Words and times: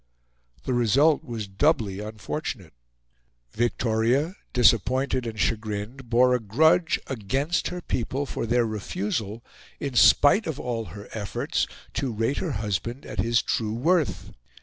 The 0.63 0.73
result 0.73 1.23
was 1.23 1.47
doubly 1.47 1.99
unfortunate. 1.99 2.73
Victoria, 3.51 4.33
disappointed 4.51 5.27
and 5.27 5.39
chagrined, 5.39 6.09
bore 6.09 6.33
a 6.33 6.39
grudge 6.39 6.99
against 7.05 7.67
her 7.67 7.81
people 7.81 8.25
for 8.25 8.47
their 8.47 8.65
refusal, 8.65 9.43
in 9.79 9.93
spite 9.93 10.47
of 10.47 10.59
all 10.59 10.85
her 10.85 11.07
efforts, 11.11 11.67
to 11.93 12.11
rate 12.11 12.37
her 12.37 12.53
husband 12.53 13.05
at 13.05 13.19
his 13.19 13.43
true 13.43 13.73
worth. 13.75 14.31